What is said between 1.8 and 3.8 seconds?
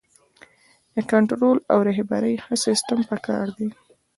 رهبرۍ ښه سیستم پکار دی.